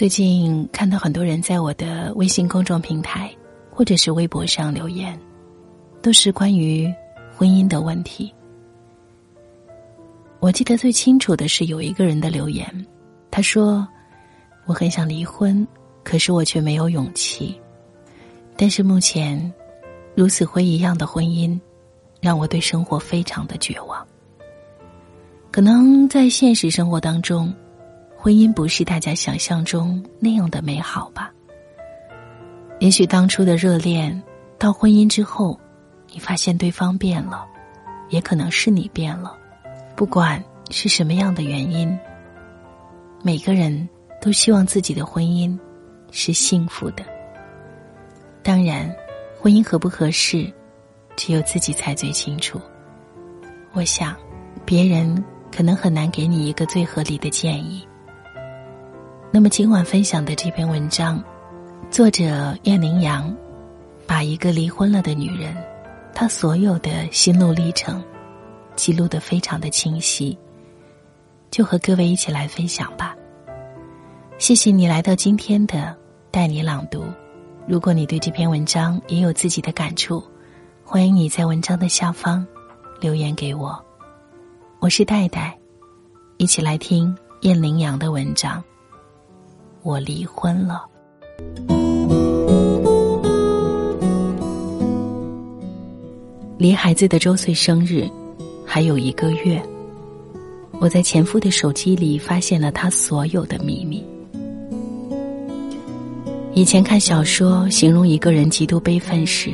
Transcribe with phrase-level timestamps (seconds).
[0.00, 3.30] 最近看到很多人在我的微信公众平台
[3.70, 5.20] 或者是微博上留言，
[6.00, 6.90] 都是关于
[7.36, 8.32] 婚姻的问题。
[10.38, 12.66] 我记得最清楚的是有一个人的留言，
[13.30, 13.86] 他说
[14.64, 15.68] ：“我很想离婚，
[16.02, 17.54] 可是我却没有勇气。
[18.56, 19.52] 但是目前，
[20.14, 21.60] 如死灰一样的婚姻，
[22.22, 24.02] 让我对生活非常的绝望。
[25.50, 27.54] 可能在现实生活当中。”
[28.22, 31.32] 婚姻不是大家想象中那样的美好吧？
[32.78, 34.22] 也许当初的热恋，
[34.58, 35.58] 到婚姻之后，
[36.12, 37.46] 你发现对方变了，
[38.10, 39.34] 也可能是你变了。
[39.96, 41.98] 不管是什么样的原因，
[43.22, 43.88] 每个人
[44.20, 45.58] 都希望自己的婚姻
[46.10, 47.02] 是幸福的。
[48.42, 48.94] 当然，
[49.40, 50.52] 婚姻合不合适，
[51.16, 52.60] 只有自己才最清楚。
[53.72, 54.14] 我想，
[54.66, 57.82] 别人可能很难给你一个最合理的建议。
[59.32, 61.22] 那么今晚分享的这篇文章，
[61.88, 63.32] 作者燕羚羊，
[64.04, 65.56] 把一个离婚了的女人，
[66.12, 68.02] 她所有的心路历程，
[68.74, 70.36] 记录的非常的清晰，
[71.48, 73.14] 就和各位一起来分享吧。
[74.36, 75.96] 谢谢你来到今天的
[76.32, 77.04] 带你朗读。
[77.68, 80.20] 如果你对这篇文章也有自己的感触，
[80.82, 82.44] 欢迎你在文章的下方
[83.00, 83.80] 留言给我。
[84.80, 85.56] 我是戴戴，
[86.36, 88.60] 一起来听燕羚羊的文章。
[89.82, 90.84] 我离婚了。
[96.58, 98.06] 离孩子的周岁生日
[98.66, 99.62] 还有一个月，
[100.78, 104.04] 我在前夫的手机里发现了他所有的秘密。
[106.52, 109.52] 以前看小说，形容一个人极度悲愤时，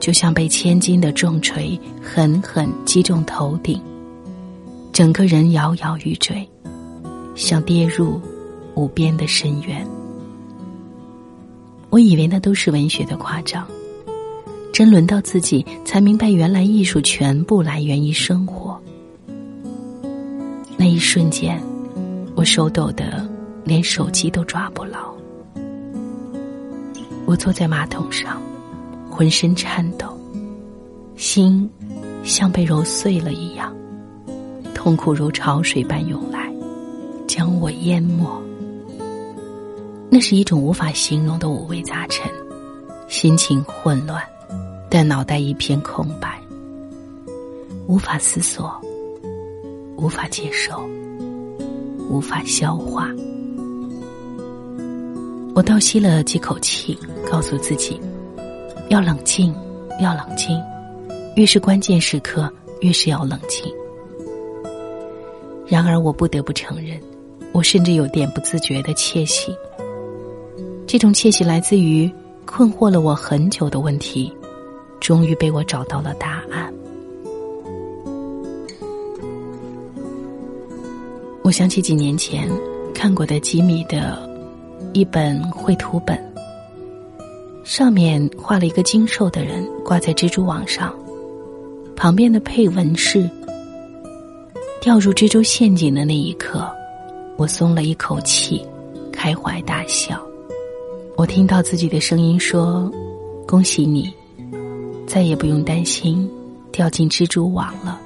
[0.00, 3.78] 就像被千斤的重锤狠狠击中头顶，
[4.90, 6.48] 整个人摇摇欲坠，
[7.34, 8.18] 像跌入。
[8.74, 9.86] 无边的深渊，
[11.90, 13.66] 我以为那都是文学的夸张，
[14.72, 18.80] 真轮到自己才明白，原来艺术全部来源于生活。
[20.76, 21.62] 那一瞬间，
[22.34, 23.28] 我手抖的
[23.64, 25.14] 连手机都抓不牢。
[27.26, 28.42] 我坐在马桶上，
[29.08, 30.18] 浑身颤抖，
[31.16, 31.70] 心
[32.24, 33.72] 像被揉碎了一样，
[34.74, 36.52] 痛苦如潮水般涌来，
[37.28, 38.28] 将我淹没。
[40.14, 42.30] 那是一种无法形容的五味杂陈，
[43.08, 44.22] 心情混乱，
[44.88, 46.40] 但脑袋一片空白，
[47.88, 48.80] 无法思索，
[49.96, 50.88] 无法接受，
[52.08, 53.08] 无法消化。
[55.52, 56.96] 我倒吸了几口气，
[57.28, 58.00] 告诉自己
[58.90, 59.52] 要冷静，
[60.00, 60.62] 要冷静，
[61.34, 62.48] 越是关键时刻，
[62.82, 63.66] 越是要冷静。
[65.66, 67.00] 然而，我不得不承认，
[67.50, 69.52] 我甚至有点不自觉的窃喜。
[70.94, 72.08] 这种窃喜来自于
[72.46, 74.32] 困惑了我很久的问题，
[75.00, 76.72] 终于被我找到了答案。
[81.42, 82.48] 我想起几年前
[82.94, 84.16] 看过的吉米的
[84.92, 86.16] 一本绘图本，
[87.64, 90.94] 上面画了一个精瘦的人挂在蜘蛛网上，
[91.96, 93.28] 旁边的配文是
[94.80, 96.70] ：“掉入蜘蛛陷阱的那一刻，
[97.36, 98.64] 我松了一口气，
[99.10, 100.24] 开怀大笑。”
[101.24, 102.92] 我听到自己的声音说
[103.48, 104.12] ：“恭喜你，
[105.06, 106.30] 再也不用担心
[106.70, 107.98] 掉进蜘蛛网了。”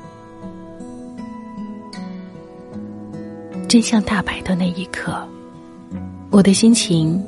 [3.69, 5.21] 真相大白的那一刻，
[6.31, 7.21] 我的心情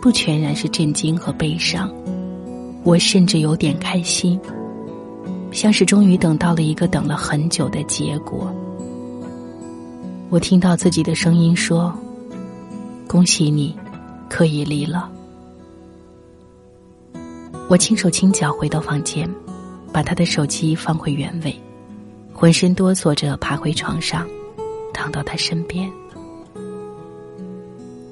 [0.00, 1.92] 不全然是震惊和悲伤，
[2.84, 4.38] 我甚至有点开心，
[5.50, 8.48] 像是终于等到了一个等了很久的结果。
[10.30, 11.92] 我听到自己的声音说
[13.08, 13.74] ：“恭喜你，
[14.28, 15.10] 可以离了。”
[17.72, 19.26] 我轻手轻脚回到房间，
[19.94, 21.58] 把他的手机放回原位，
[22.30, 24.28] 浑身哆嗦着爬回床上，
[24.92, 25.90] 躺到他身边。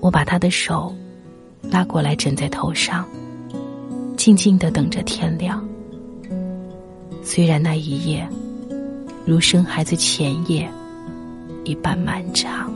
[0.00, 0.96] 我把他的手
[1.70, 3.06] 拉过来枕在头上，
[4.16, 5.62] 静静的等着天亮。
[7.22, 8.26] 虽然那一夜
[9.26, 10.66] 如生孩子前夜
[11.64, 12.72] 一般漫长，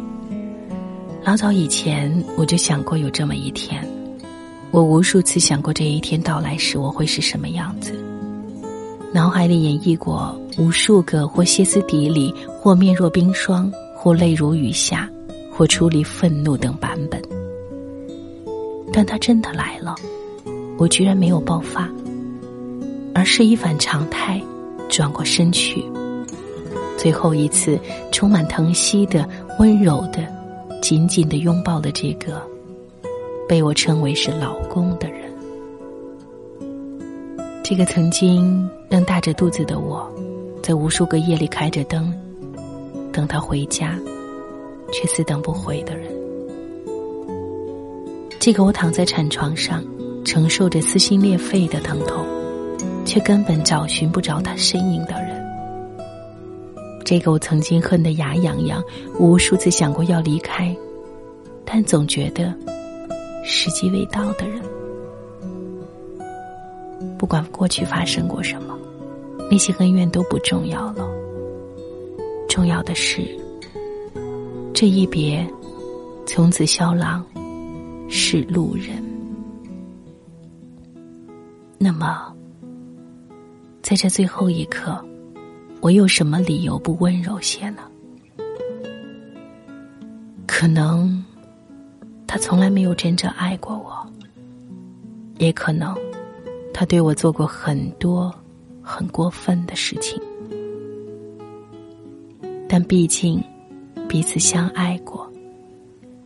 [1.25, 3.82] 老早以前我就想过有这么一天。
[4.75, 7.93] 我无数次想过这一天到来时我会是什么样子，
[9.12, 15.09] 脑海里演绎过无数个或歇斯底里，或面若冰霜，或泪如雨下，
[15.49, 17.23] 或出离愤怒等版本。
[18.93, 19.94] 但他真的来了，
[20.76, 21.88] 我居然没有爆发，
[23.15, 24.43] 而是一反常态，
[24.88, 25.85] 转过身去，
[26.99, 27.79] 最后一次
[28.11, 29.25] 充满疼惜的、
[29.61, 30.26] 温柔的、
[30.82, 32.43] 紧紧的拥抱了这个
[33.49, 35.20] 被我称为是老公的人。
[37.62, 40.06] 这个曾经让大着肚子的我，
[40.62, 42.12] 在无数个夜里开着灯，
[43.12, 43.99] 等他回家，
[44.93, 46.12] 却死等不回的人。
[48.38, 49.82] 这个我躺在产床上，
[50.25, 52.23] 承受着撕心裂肺的疼痛，
[53.06, 55.43] 却根本找寻不着他身影的人。
[57.02, 58.82] 这个我曾经恨得牙痒痒，
[59.19, 60.76] 无数次想过要离开，
[61.64, 62.55] 但总觉得
[63.44, 64.61] 时机未到的人。
[67.19, 68.76] 不管过去发生过什么，
[69.50, 71.08] 那些恩怨都不重要了。
[72.49, 73.26] 重要的是，
[74.73, 75.46] 这一别，
[76.26, 77.25] 从此萧郎
[78.08, 79.02] 是路人。
[81.79, 82.35] 那么，
[83.82, 85.02] 在这最后一刻，
[85.81, 87.82] 我有什么理由不温柔些呢？
[90.47, 91.24] 可能，
[92.26, 94.06] 他从来没有真正爱过我，
[95.38, 95.94] 也可能。
[96.73, 98.35] 他对我做过很多
[98.82, 100.21] 很过分的事情，
[102.69, 103.41] 但毕竟
[104.09, 105.31] 彼此相爱过。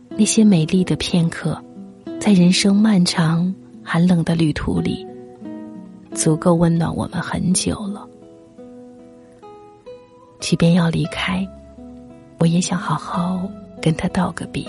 [0.09, 1.63] 那些美丽的片刻，
[2.19, 3.53] 在人生漫长
[3.83, 5.05] 寒冷的旅途里，
[6.15, 8.07] 足够温暖我们很久了。
[10.39, 11.47] 即便要离开，
[12.39, 13.47] 我也想好好
[13.79, 14.65] 跟他道个别。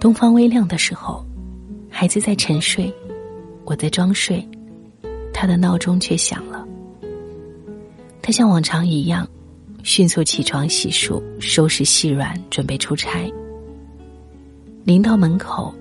[0.00, 1.24] 东方微亮的时候，
[1.90, 2.92] 孩子在沉睡。
[3.64, 4.46] 我在装睡，
[5.34, 6.66] 他的闹钟却响了。
[8.22, 9.28] 他像往常一样，
[9.82, 13.30] 迅速起床、洗漱、收拾细软，准备出差。
[14.84, 15.74] 临到门口，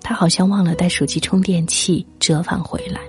[0.00, 3.00] 他好像忘了带手机充电器，折返回来。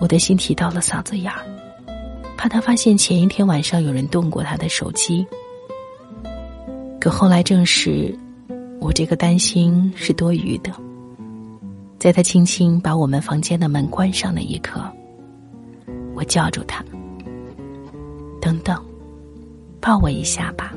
[0.00, 1.44] 我的心提到了嗓子眼儿，
[2.36, 5.24] 怕他发现前一天晚上有人动过他的手机。
[7.00, 8.12] 可后来证实，
[8.82, 10.72] 我这个担心是多余的。
[12.00, 14.82] 在他轻轻把我们房间的门关上的一刻，
[16.14, 16.84] 我叫住他
[18.42, 18.84] ：“等等，
[19.80, 20.74] 抱我一下吧。”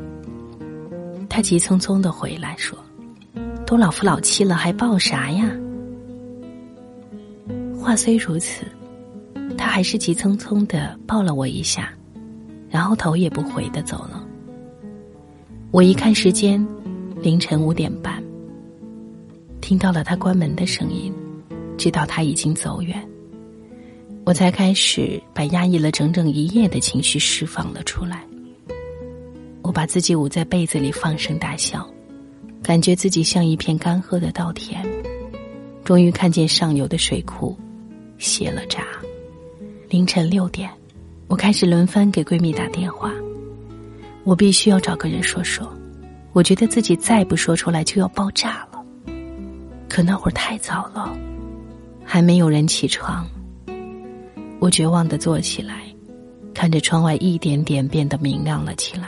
[1.28, 2.78] 他急匆匆的回来说
[3.66, 5.52] ：“都老夫老妻了，还抱啥呀？”
[7.76, 8.66] 话虽如此，
[9.58, 11.92] 他还是急匆匆的抱了我一下，
[12.70, 14.24] 然后头也不回的走了。
[15.72, 16.66] 我一看时间，
[17.22, 18.24] 凌晨五点半。
[19.62, 21.14] 听到了他关门的声音，
[21.78, 23.04] 知道他已经走远，
[24.26, 28.24] 我才开始把压抑了整整一夜的情绪释放了出来。
[29.64, 31.90] 我把自己捂在被子里放声大笑，
[32.62, 34.86] 感觉自己像一片干涸的稻田。
[35.84, 37.58] 终于看见上游的水库
[38.18, 38.84] 泄了闸。
[39.90, 40.70] 凌晨六点，
[41.28, 43.12] 我开始轮番给闺蜜打电话，
[44.24, 45.72] 我必须要找个人说说，
[46.36, 48.86] 我觉得自己再不说出来就要爆炸了。
[49.88, 51.18] 可那会儿太早了，
[52.04, 53.26] 还没有人起床。
[54.60, 55.84] 我绝望的坐起来，
[56.54, 59.08] 看着窗外一点点变得明亮了起来，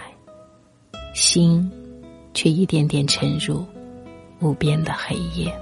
[1.14, 1.70] 心
[2.34, 3.66] 却一点点沉入
[4.40, 5.54] 无边的黑夜。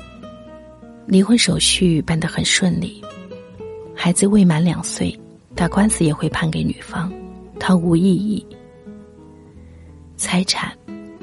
[1.08, 3.02] 离婚手续办得很顺利，
[3.96, 5.20] 孩子未满两岁，
[5.56, 7.12] 打官司也会判给女方，
[7.60, 8.46] 他无异议。
[10.16, 10.72] 财产，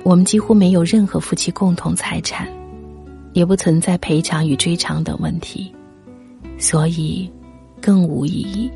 [0.05, 2.49] 我们几乎没有任何夫妻共同财产。
[3.35, 5.75] 也不存在赔偿与追偿等问题，
[6.59, 7.33] 所以
[7.81, 8.71] 更无意义。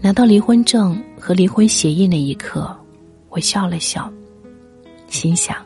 [0.00, 2.76] 拿到离婚证和离婚协议那一刻，
[3.28, 4.12] 我笑了笑，
[5.06, 5.56] 心想：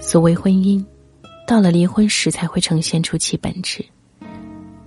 [0.00, 0.84] 所谓婚姻，
[1.46, 3.84] 到了离婚时才会呈现出其本质。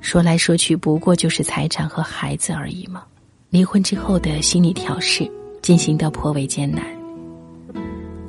[0.01, 3.05] 说来说去，不过就是财产和孩子而已嘛。
[3.49, 5.31] 离婚之后的心理调试
[5.61, 7.02] 进行的颇为艰难。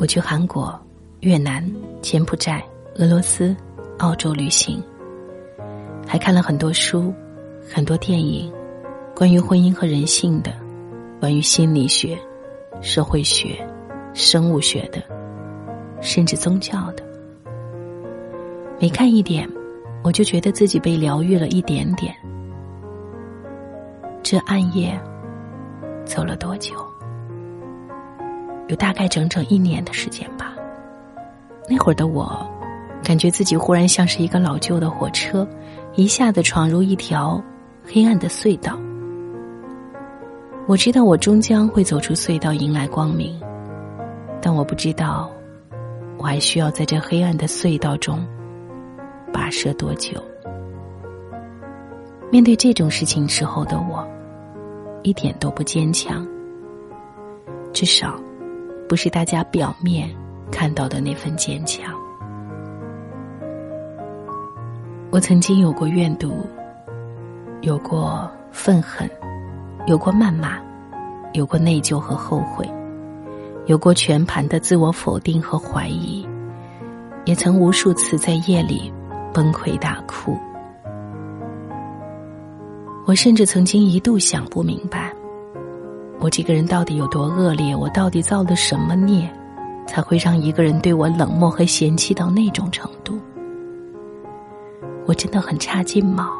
[0.04, 0.78] 我去韩国。
[1.20, 1.64] 越南、
[2.02, 2.62] 柬埔寨、
[2.96, 3.56] 俄罗斯、
[4.00, 4.84] 澳洲旅行，
[6.06, 7.10] 还看了很多书、
[7.72, 8.52] 很多电影，
[9.16, 10.52] 关于婚姻和人性的，
[11.18, 12.18] 关于心理学、
[12.82, 13.66] 社会学、
[14.12, 15.02] 生物学的，
[16.02, 17.02] 甚至宗教的。
[18.78, 19.48] 每看一点，
[20.02, 22.14] 我就觉得自己被疗愈了一点点。
[24.22, 25.00] 这暗夜
[26.04, 26.74] 走了多久？
[28.68, 30.54] 有大概整整一年的时间吧。
[31.68, 32.46] 那会儿的我，
[33.02, 35.46] 感觉自己忽然像是一个老旧的火车，
[35.94, 37.42] 一下子闯入一条
[37.84, 38.78] 黑暗的隧道。
[40.66, 43.38] 我知道我终将会走出隧道，迎来光明，
[44.40, 45.30] 但我不知道
[46.16, 48.26] 我还需要在这黑暗的隧道中
[49.32, 50.22] 跋涉多久。
[52.30, 54.06] 面对这种事情时候的我，
[55.02, 56.26] 一点都不坚强，
[57.72, 58.18] 至少
[58.88, 60.08] 不是大家表面
[60.50, 61.94] 看到的那份坚强。
[65.10, 66.46] 我曾经有过怨毒，
[67.60, 69.08] 有过愤恨，
[69.86, 70.58] 有过谩骂，
[71.32, 72.68] 有过内疚和后悔，
[73.66, 76.26] 有过全盘的自我否定和怀疑，
[77.24, 78.92] 也曾无数次在夜里
[79.32, 80.36] 崩溃大哭。
[83.06, 85.12] 我甚至曾经一度想不明白。
[86.24, 87.76] 我这个人到底有多恶劣？
[87.76, 89.30] 我到底造了什么孽，
[89.86, 93.20] 才会让一个人对我冷漠和嫌弃到那种程度？
[95.04, 96.30] 我真的很差劲吗？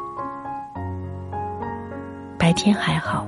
[2.39, 3.27] 白天还好，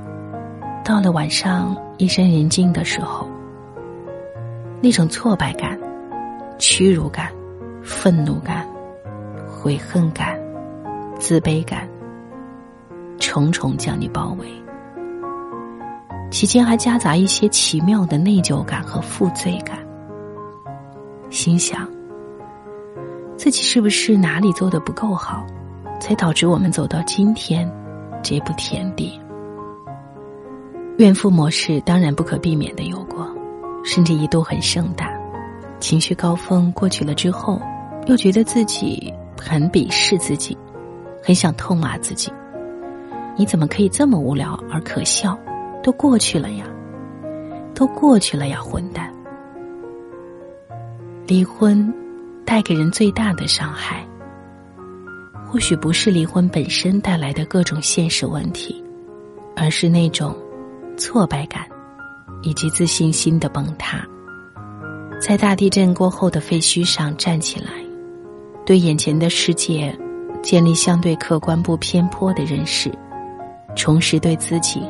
[0.84, 3.30] 到了晚上夜深人静的时候，
[4.82, 5.80] 那种挫败感、
[6.58, 7.32] 屈辱感、
[7.84, 8.68] 愤怒感、
[9.48, 10.36] 悔恨感、
[11.20, 11.88] 自卑感。
[13.20, 14.48] 重重将你包围，
[16.38, 19.80] 其间还夹杂一些奇妙的内疚感和负罪感。
[21.32, 21.90] 心想，
[23.36, 25.44] 自己是不是哪里做的不够好，
[26.00, 27.68] 才导致我们走到今天
[28.22, 29.20] 这步田地？
[31.00, 33.28] 怨妇模式当然不可避免的有过，
[33.84, 35.10] 甚至一度很盛大。
[35.80, 37.60] 情绪高峰过去了之后，
[38.06, 40.56] 又觉得自己很鄙视自己，
[41.24, 42.32] 很想痛骂自己。
[43.36, 45.36] 你怎么可以这么无聊而可笑？
[45.88, 46.66] 都过去了呀，
[47.74, 49.10] 都过去了呀，混蛋！
[51.26, 51.94] 离婚
[52.44, 54.06] 带给人最大的伤害，
[55.46, 58.84] 或许不是离婚本身带来的各种现实问题，
[59.56, 60.36] 而是那种
[60.98, 61.66] 挫败感
[62.42, 64.06] 以及自信心的崩塌。
[65.22, 67.72] 在大地震过后的废墟上站起来，
[68.66, 69.98] 对眼前的世界
[70.44, 72.92] 建立相对客观不偏颇的认识。
[73.74, 74.82] 重拾对自己、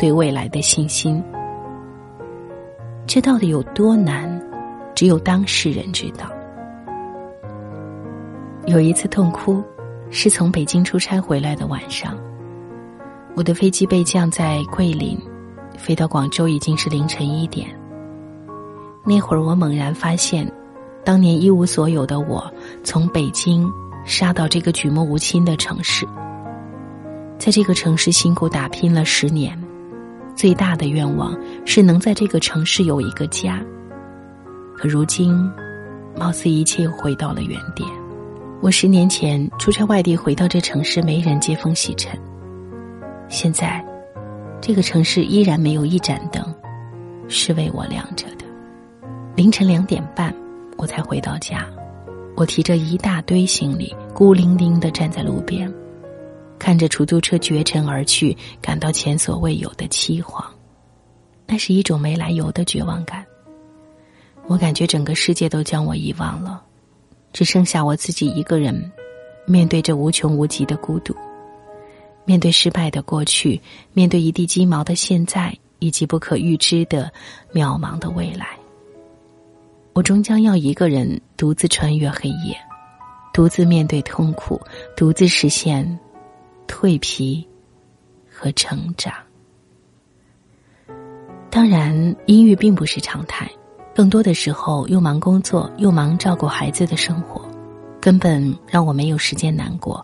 [0.00, 1.22] 对未来的信心，
[3.06, 4.42] 这到底有多难？
[4.94, 6.26] 只有当事人知道。
[8.64, 9.62] 有一次痛哭，
[10.10, 12.16] 是从北京出差回来的晚上，
[13.36, 15.18] 我的飞机被降在桂林，
[15.76, 17.68] 飞到广州已经是凌晨一点。
[19.04, 20.50] 那会儿我猛然发现，
[21.04, 22.50] 当年一无所有的我，
[22.82, 23.70] 从北京
[24.06, 26.08] 杀到这个举目无亲的城市。
[27.36, 29.59] 在这个城市辛苦打拼了十年，
[30.40, 33.62] 最大的愿望是能在这个城市有一个家。
[34.74, 35.36] 可如今，
[36.16, 37.86] 貌似一切又回到了原点。
[38.62, 42.18] 我十年前出差外地回到这城市，没人接风洗尘。
[43.28, 43.84] 现在，
[44.62, 46.42] 这个城市依然没有一盏灯
[47.28, 48.46] 是为我亮着的。
[49.36, 50.34] 凌晨两点半，
[50.78, 51.66] 我才回到家。
[52.34, 55.70] 我提着一大堆行李，孤零零的站在路边。
[56.60, 60.44] 看着出租车绝尘而去，感到前所未有的凄惶，
[61.46, 63.24] 那是一种没来由的绝望感。
[64.46, 66.62] 我感觉整个世界都将我遗忘了，
[67.32, 68.92] 只剩下我自己一个人，
[69.46, 71.16] 面对着无穷无极的孤独，
[72.26, 73.58] 面对失败的过去，
[73.94, 77.10] 面对一地鸡毛的现在，以及不可预知的
[77.54, 78.46] 渺茫的未来。
[79.94, 82.54] 我终将要一个人独自穿越黑夜，
[83.32, 84.60] 独自面对痛苦，
[84.94, 85.98] 独自实现。
[86.70, 87.44] 蜕皮
[88.30, 89.12] 和成长，
[91.50, 93.50] 当然，阴郁并不是常态。
[93.92, 97.44] 更多的时候，又忙工作，又忙照顾孩子的生活，
[98.00, 100.00] 根本让我没有时间难过。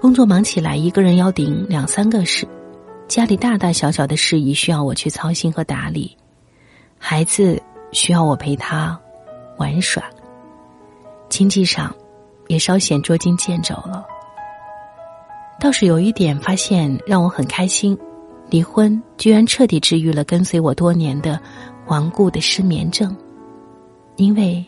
[0.00, 2.46] 工作忙起来，一个人要顶两三个事，
[3.06, 6.14] 家里大大小小的事宜需要我去操心和打理，
[6.98, 9.00] 孩子需要我陪他
[9.56, 10.02] 玩耍，
[11.28, 11.94] 经济上
[12.48, 14.04] 也稍显捉襟见肘了。
[15.58, 17.96] 倒是有一点发现让我很开心，
[18.50, 21.40] 离婚居然彻底治愈了跟随我多年的
[21.86, 23.16] 顽固的失眠症，
[24.16, 24.64] 因为，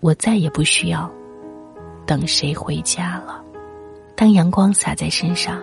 [0.00, 1.10] 我再也不需要
[2.06, 3.42] 等谁回家了。
[4.14, 5.62] 当阳光洒在身上，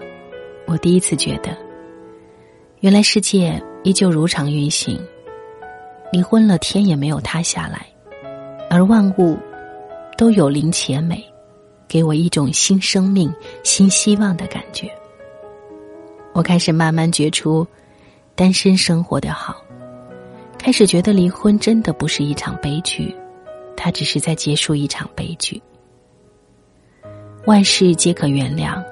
[0.68, 1.58] 我第一次觉得，
[2.82, 5.00] 原来世界依旧如常运行，
[6.12, 7.86] 离婚了天也没有塌下来，
[8.70, 9.38] 而万物
[10.18, 11.26] 都有灵且美。
[11.96, 13.34] 给我一种新生命、
[13.64, 14.94] 新希望的感觉。
[16.34, 17.66] 我开始慢慢觉出，
[18.36, 19.64] 单身生活的好，
[20.60, 23.16] 开始觉得离婚真的不是一场悲剧，
[23.78, 25.64] 它只是在结束一场悲剧。
[27.46, 28.84] 万事皆可原谅，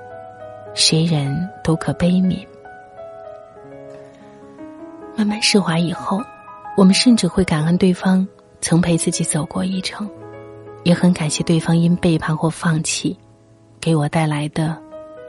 [0.73, 2.37] 谁人都可悲悯。
[5.17, 6.21] 慢慢释怀以后，
[6.77, 8.25] 我们甚至会感恩对方
[8.61, 10.09] 曾陪自己走过一程。
[10.83, 13.17] 也很感谢对方因背叛或放弃，
[13.79, 14.81] 给我带来的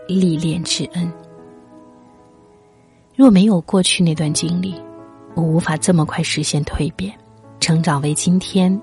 [0.08, 1.12] 历练之恩。
[3.14, 4.74] 若没有过去那段经历，
[5.34, 7.16] 我无法这么快实现蜕变，
[7.60, 8.80] 成长为今天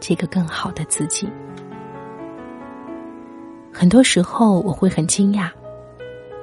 [0.00, 1.28] 这个更好的自己。
[3.72, 5.48] 很多时候我会很惊讶，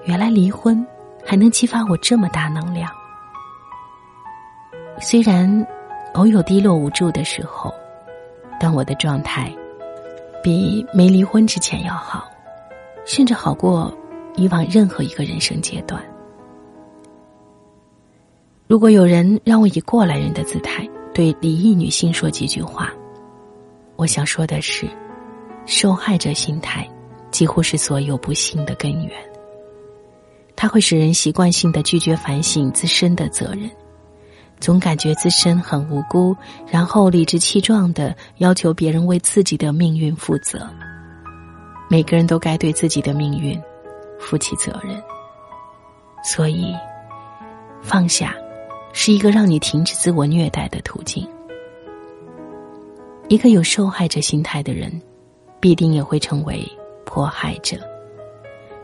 [0.06, 0.86] 原来离婚
[1.26, 2.90] 还能激发我这么大能量。
[5.02, 5.68] 虽然
[6.14, 7.74] 偶有低落无助的时候，
[8.60, 9.54] 但我的状态
[10.44, 12.30] 比没离婚之前要好，
[13.06, 13.96] 甚至好过
[14.36, 16.04] 以往任何一个人生阶段。
[18.68, 22.92] 如果有人让我以过来人的姿态对离异女性说几句话，
[23.96, 24.88] 我想说的是，
[25.66, 26.88] 受害者心态
[27.32, 29.12] 几乎是所有不幸的根源。
[30.56, 33.70] 它会使人习惯性的拒绝反省自身的责任。
[34.60, 36.36] 总感觉自身很无辜，
[36.68, 40.68] 然后理直气壮的要求别人为自己的命运负责。
[41.90, 43.62] 每个人都该对自己的命运
[44.20, 45.02] 负起责任。
[46.24, 46.76] 所以，
[47.82, 48.36] 放下
[48.92, 51.26] 是一个让你停止自我虐待的途径。
[53.30, 55.02] 一个有受害者心态的人，
[55.60, 56.68] 必定也会成为
[57.06, 57.78] 迫害者，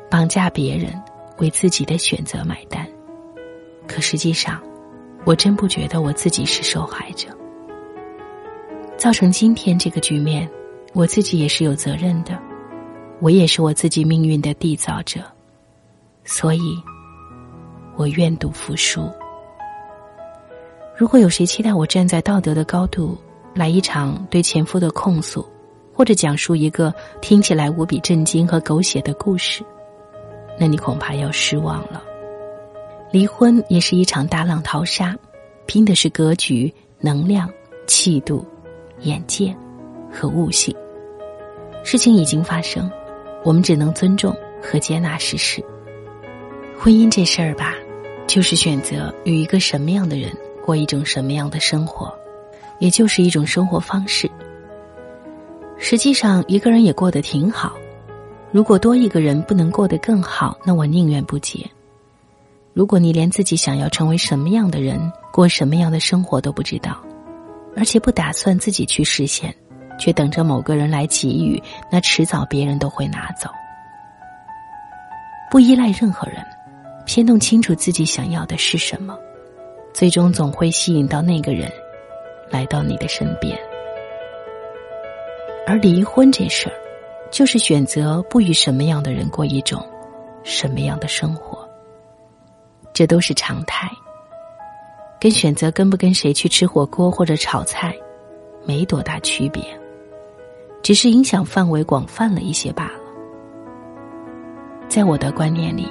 [0.09, 0.93] 绑架别人
[1.39, 2.87] 为自己的选择买单。
[3.87, 4.61] 可实际上，
[5.25, 7.29] 我真不觉得我自己是受害者，
[8.97, 10.49] 造成今天这个局面，
[10.93, 12.37] 我自己也是有责任的，
[13.21, 15.21] 我也是我自己命运的缔造者，
[16.25, 16.75] 所以，
[17.95, 19.09] 我愿赌服输。
[20.97, 23.17] 如果有谁期待我站在道德的高度
[23.55, 25.47] 来一场对前夫的控诉，
[25.93, 29.63] 或者讲述一个听起来无比震惊和狗血的故事，
[30.59, 32.03] 那你恐怕要失望了。
[33.13, 35.15] 离婚也是一场大浪淘沙，
[35.67, 37.47] 拼的是格局、能量、
[37.85, 38.43] 气度、
[39.01, 39.55] 眼界
[40.11, 40.75] 和悟性。
[41.83, 42.89] 事情已经发生，
[43.43, 45.63] 我们只能尊重和接纳事实。
[46.75, 47.75] 婚姻这事儿吧，
[48.25, 50.35] 就是选择与一个什么样的人
[50.65, 52.11] 过一种什么样的生活，
[52.79, 54.27] 也就是一种生活方式。
[55.77, 57.73] 实际上，一个人也过得挺好。
[58.51, 61.63] 如果多一个人不能过得更好，那我宁愿不结。
[62.73, 64.99] 如果你连自己想要成为什么样的人、
[65.31, 66.97] 过什么样的生活都不知道，
[67.77, 69.53] 而且不打算自己去实现，
[69.99, 73.47] 却等着某个人来给予，那迟早别人都会拿走。
[75.51, 76.43] 不依赖任何人，
[77.05, 79.15] 先弄清楚自己想要的是什么，
[79.93, 81.71] 最终总会吸引到那个人
[82.49, 83.55] 来到你的身边。
[85.67, 86.75] 而离婚这事儿，
[87.31, 89.79] 就是选择不与什么样的人过一种
[90.43, 91.52] 什么样的生活。
[92.93, 93.89] 这都是常态，
[95.19, 97.95] 跟选择跟不跟谁去吃火锅或者炒菜，
[98.65, 99.63] 没多大区别，
[100.83, 102.99] 只是影响范围广泛了一些罢了。
[104.87, 105.89] 在我的观念里，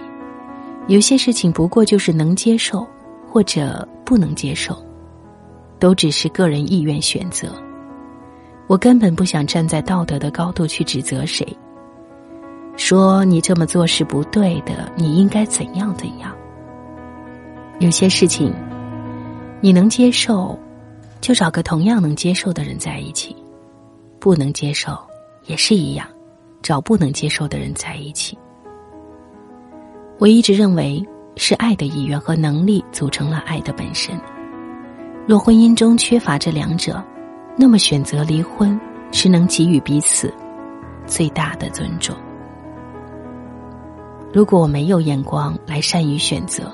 [0.87, 2.87] 有些事情不过就是能接受
[3.29, 4.77] 或者不能接受，
[5.81, 7.49] 都只是个人意愿选择。
[8.69, 11.45] 我根本不想站在道德的高度去指责谁，
[12.77, 16.33] 说你这么做是不对的，你应该怎样怎样。
[17.83, 18.55] 有些事情，
[19.61, 20.57] 你能接受，
[21.21, 23.35] 就找个同样能接受的人在一起；
[24.21, 24.97] 不能接受，
[25.47, 26.07] 也是一样，
[26.63, 28.39] 找不能接受的人在一起。
[30.21, 34.17] 我一直认为，是爱的意愿和能力组成了爱的本身。
[35.27, 37.03] 若婚姻中缺乏这两者，
[37.57, 40.33] 那么选择离婚是能给予彼此
[41.05, 42.15] 最大的尊重。
[44.33, 46.73] 如果我没有眼光来善于选择。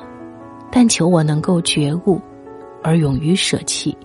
[0.70, 2.20] 但求我能够觉悟，
[2.82, 3.96] 而勇于舍弃。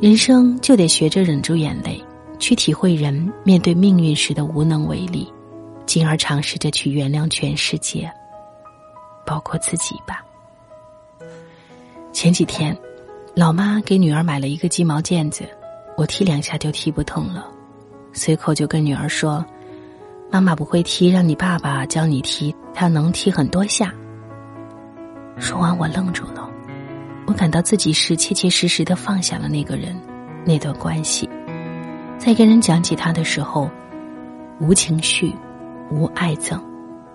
[0.00, 2.00] 人生就得学着忍住眼泪，
[2.38, 5.26] 去体会人面对命运时的无能为力，
[5.86, 8.08] 进而尝试着去原谅全世界，
[9.26, 10.24] 包括自己吧。
[12.12, 12.76] 前几天，
[13.34, 15.44] 老妈给女儿买了一个鸡毛毽子，
[15.96, 17.46] 我踢两下就踢不痛了，
[18.12, 19.44] 随口就跟女儿说
[20.30, 23.92] ：“妈妈不会踢，让你爸爸教你踢，他能踢很多下。”
[25.38, 26.48] 说完，我愣住了。
[27.26, 29.94] 我感到自己是切切实实的放下了那个人，
[30.44, 31.28] 那段关系。
[32.18, 33.70] 在跟人讲起他的时候，
[34.60, 35.32] 无情绪，
[35.90, 36.60] 无爱憎，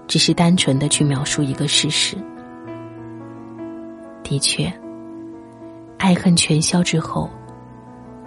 [0.08, 2.16] 只是单纯的去描述一个事实。
[4.24, 4.72] 的确，
[5.98, 7.30] 爱恨全消之后，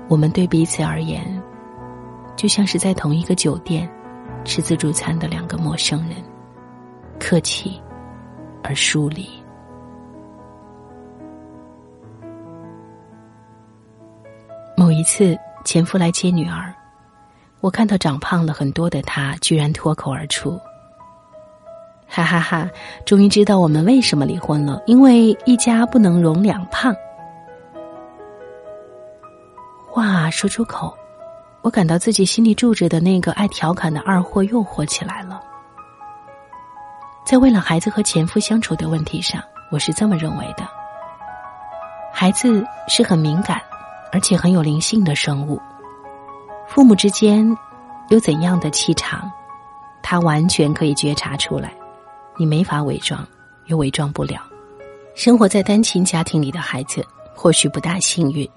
[0.08, 1.42] 我们对彼此而言，
[2.36, 3.88] 就像是在同一个酒店
[4.44, 6.16] 吃自助餐的两个陌生人，
[7.18, 7.80] 客气
[8.62, 9.35] 而疏离。
[14.78, 16.72] 某一次，前夫来接女儿，
[17.60, 20.60] 我看到长胖了很多的他，居然脱口而出
[22.06, 22.68] ：“哈哈哈！
[23.06, 26.94] 终于知道我们为什么离婚了，因为一家不能容两胖。”
[29.90, 30.94] 话说出口，
[31.62, 35.40] 我感到自己心里住着的那个爱调侃的二货又活起来了。
[37.24, 40.68] 在为了孩子和前夫相处的问题上，我是这么认为的：
[42.12, 43.58] 孩子是很敏感，
[44.12, 45.60] 而且很有灵性的生物。
[46.66, 47.46] 父母之间
[48.08, 49.30] 有怎样的气场，
[50.02, 51.72] 他完全可以觉察出来，
[52.36, 53.26] 你没法伪装，
[53.66, 54.40] 又伪装不了。
[55.14, 58.48] 生活在单亲家庭里的孩子或许不大幸运，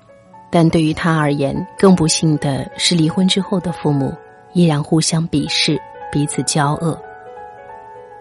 [0.52, 4.14] 但对于他而言，更不幸的是离婚之后的父母
[4.54, 5.80] 依然互相鄙视，
[6.12, 7.00] 彼此交恶。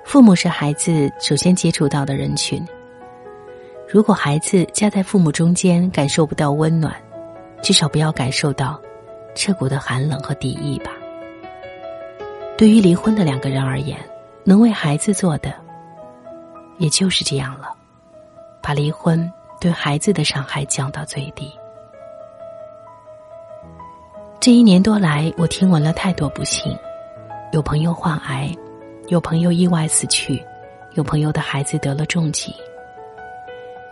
[0.04, 2.64] 父母是孩子首先接触到的人群，
[3.88, 6.94] 如果孩子夹在父母中间，感受不到温暖，
[7.62, 8.80] 至少不要感受到。
[9.34, 10.90] 彻骨的寒冷和敌意吧。
[12.56, 13.96] 对于离婚的两个人而言，
[14.42, 15.54] 能为孩子做的，
[16.78, 17.72] 也就是这样了，
[18.60, 21.52] 把离婚对孩子的伤害降到最低。
[24.40, 26.76] 这一年多来，我听闻了太多不幸：
[27.52, 28.52] 有朋友患癌，
[29.06, 30.44] 有朋友意外死去，
[30.94, 32.52] 有朋友的孩子得了重疾。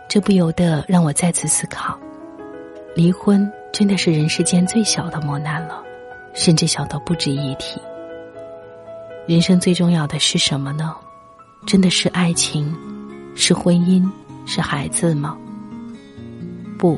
[0.09, 1.97] 这不由得让我再次思考：
[2.97, 3.47] 离婚。
[3.71, 5.83] 真的是人世间最小的磨难了，
[6.33, 7.79] 甚至小到不值一提。
[9.27, 10.95] 人生最重要的是什么呢？
[11.67, 12.75] 真的是爱情，
[13.35, 14.09] 是婚姻，
[14.47, 15.37] 是孩子吗？
[16.79, 16.97] 不，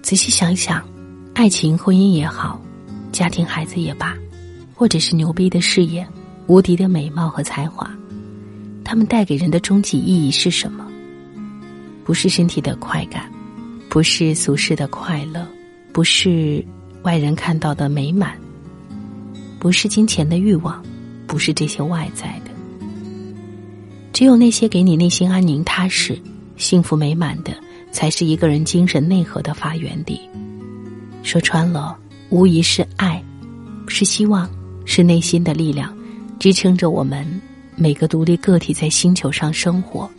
[0.00, 0.86] 仔细想想，
[1.34, 2.60] 爱情、婚姻也好，
[3.10, 4.14] 家庭、孩子也罢，
[4.76, 6.06] 或者是牛逼的事业、
[6.46, 7.90] 无敌的美貌和才华，
[8.84, 10.86] 他们带给人的终极意义是什么？
[12.04, 13.28] 不是身体的快感，
[13.94, 15.46] 不是俗世的快乐。
[15.92, 16.64] 不是
[17.04, 18.36] 外人看到的美满，
[19.60, 20.84] 不是金钱的欲望，
[21.28, 22.50] 不是这些外在的。
[24.12, 26.20] 只有那些给你内心安宁、踏实、
[26.56, 27.54] 幸福美满的，
[27.92, 30.20] 才是一个人精神内核的发源地。
[31.22, 31.96] 说穿了，
[32.30, 33.22] 无疑是爱，
[33.86, 34.50] 是希望，
[34.84, 35.96] 是内心的力量，
[36.40, 37.24] 支撑着我们
[37.76, 40.10] 每个独立个体在星球上生活。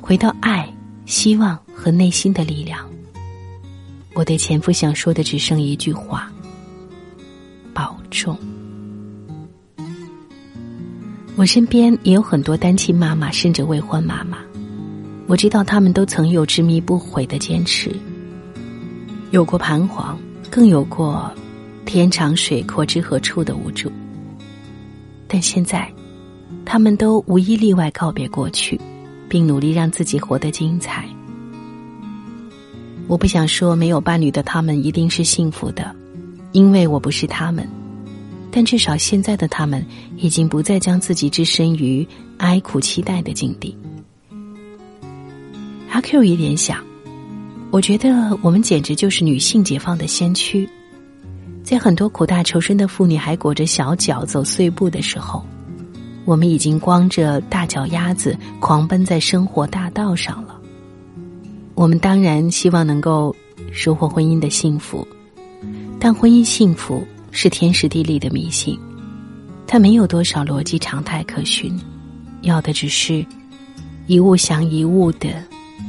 [0.00, 0.72] 回到爱、
[1.06, 2.80] 希望和内心的力量。
[4.14, 6.32] 我对前夫想说的只剩一句话：
[7.74, 8.38] 保重。
[11.36, 14.38] 我身边也有很多单亲妈妈，甚至未婚妈妈，
[15.26, 17.94] 我知道他们都曾有执迷不悔的坚持，
[19.30, 20.18] 有过彷徨，
[20.50, 21.30] 更有过
[21.84, 23.92] 天长水阔知何处的无助。
[25.28, 25.92] 但现在，
[26.64, 28.80] 他们都无一例外告别过去，
[29.28, 31.06] 并努力让自己活得精彩。
[33.06, 35.94] 我不想说没有伴侣的他们一定是幸福的，
[36.52, 37.68] 因为我不是他们。
[38.50, 39.84] 但至少现在的他们
[40.16, 42.06] 已经不再将自己置身于
[42.38, 43.76] 哀苦期待的境地。
[45.90, 46.82] 阿 Q 一点想，
[47.70, 50.68] 我觉得我们简直就是女性解放的先驱。
[51.62, 55.44] 在很多苦大仇深的妇女还裹着小脚走碎步的时候，
[56.24, 60.53] 我们已经光着大脚丫子狂奔在生活大道上了。
[61.74, 63.34] 我们当然希望能够
[63.72, 65.06] 收获婚姻的幸福，
[65.98, 68.78] 但婚姻幸福是天时地利的迷信，
[69.66, 71.78] 它没有多少逻辑常态可循，
[72.42, 73.26] 要的只是
[74.06, 75.30] 一物降一物的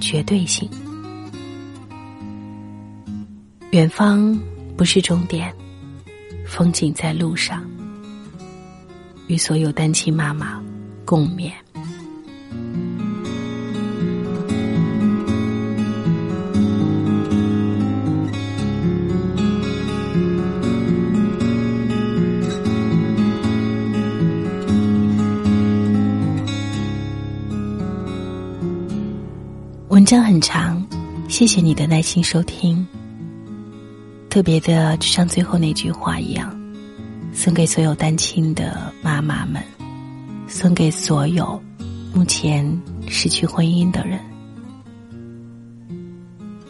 [0.01, 0.69] 绝对性。
[3.71, 4.37] 远方
[4.75, 5.53] 不是终点，
[6.47, 7.63] 风景在路上。
[9.27, 10.61] 与所有单亲妈妈
[11.03, 11.51] 共勉。
[30.15, 30.81] 章很长，
[31.27, 32.87] 谢谢你的耐心收听。
[34.29, 36.57] 特别的，就像最后那句话一样，
[37.33, 39.61] 送给所有单亲的妈妈们，
[40.47, 41.61] 送给所有
[42.13, 42.65] 目前
[43.09, 44.17] 失去婚姻的人。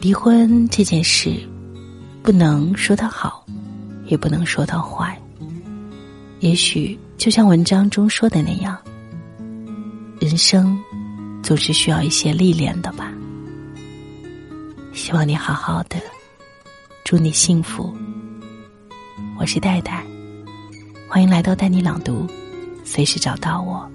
[0.01, 1.39] 离婚这件事，
[2.23, 3.45] 不能说它好，
[4.07, 5.15] 也不能说它坏。
[6.39, 8.75] 也许就像文章中说的那样，
[10.19, 10.75] 人生
[11.43, 13.11] 总是需要一些历练的吧。
[14.95, 15.97] 希望你好好的，
[17.03, 17.93] 祝你幸福。
[19.37, 20.01] 我是戴戴，
[21.09, 22.25] 欢迎来到带你朗读，
[22.85, 23.91] 随时找到我。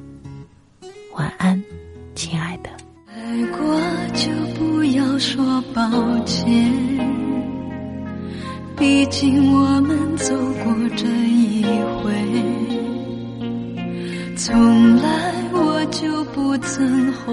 [1.15, 1.61] 晚安，
[2.15, 2.69] 亲爱的。
[3.09, 3.81] 爱过
[4.13, 5.91] 就不要说抱
[6.27, 6.71] 歉，
[8.77, 11.65] 毕竟我们走过这一
[12.03, 12.13] 回，
[14.37, 17.33] 从来我就不曾后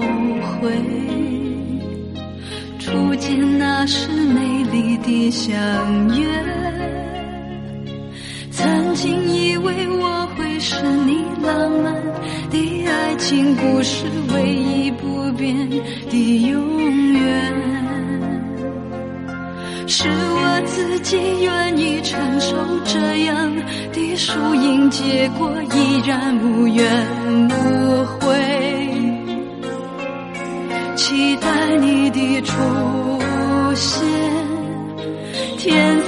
[0.58, 1.47] 悔。
[2.88, 5.52] 初见那时美丽的相
[6.18, 6.26] 约。
[8.50, 11.94] 曾经以为我会是你浪漫
[12.50, 15.68] 的爱情故事，唯一不变
[16.08, 17.52] 的永远。
[19.86, 23.54] 是我自己愿意承受这样
[23.92, 26.88] 的输赢结果，依然无怨
[27.50, 28.34] 无悔，
[31.08, 32.52] 期待你的出
[33.74, 34.04] 现。
[35.56, 36.07] 天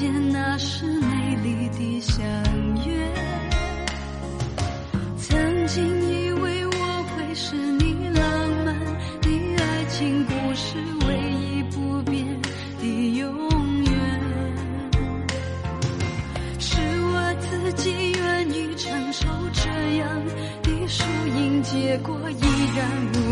[0.00, 2.24] 见那是美丽的相
[2.86, 3.12] 约，
[5.18, 8.24] 曾经以为我会是你浪
[8.64, 8.74] 漫
[9.20, 9.28] 的
[9.62, 12.26] 爱情故事，唯一不变
[12.80, 13.92] 的永远。
[16.58, 20.08] 是我自己愿意承受这样
[20.62, 21.04] 的输
[21.36, 23.29] 赢结果，依然无。